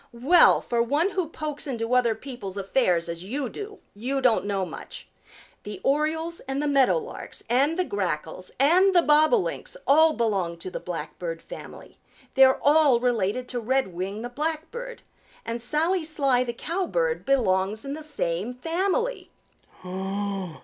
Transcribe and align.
"Well, 0.13 0.61
for 0.61 0.81
one 0.81 1.11
who 1.11 1.29
pokes 1.29 1.67
into 1.67 1.93
other 1.93 2.15
people's 2.15 2.57
affairs 2.57 3.07
as 3.07 3.23
you 3.23 3.49
do, 3.49 3.77
you 3.93 4.19
don't 4.19 4.45
know 4.45 4.65
much. 4.65 5.07
The 5.61 5.79
Orioles 5.83 6.39
and 6.47 6.59
the 6.59 6.67
Meadow 6.67 6.97
Larks 6.97 7.43
and 7.47 7.77
the 7.77 7.83
Grackles 7.83 8.49
and 8.59 8.95
the 8.95 9.03
Bobolinks 9.03 9.77
all 9.85 10.13
belong 10.13 10.57
to 10.57 10.71
the 10.71 10.79
Blackbird 10.79 11.39
family. 11.39 11.99
They're 12.33 12.57
all 12.63 12.99
related 12.99 13.47
to 13.49 13.59
Redwing 13.59 14.23
the 14.23 14.29
Blackbird, 14.29 15.03
and 15.45 15.61
Sally 15.61 16.03
Sly 16.03 16.43
the 16.45 16.51
Cowbird 16.53 17.23
belongs 17.23 17.85
in 17.85 17.93
the 17.93 18.01
same 18.01 18.53
family." 18.53 19.29